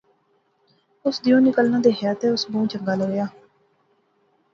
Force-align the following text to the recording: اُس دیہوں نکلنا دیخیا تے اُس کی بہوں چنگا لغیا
اُس 1.05 1.15
دیہوں 1.23 1.45
نکلنا 1.47 1.77
دیخیا 1.85 2.11
تے 2.19 2.27
اُس 2.33 2.41
کی 2.45 2.49
بہوں 2.53 2.67
چنگا 2.71 2.93
لغیا 2.99 3.25